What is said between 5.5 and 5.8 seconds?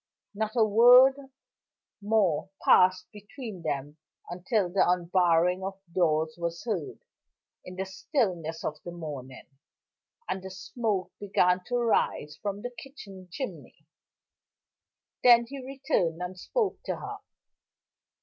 of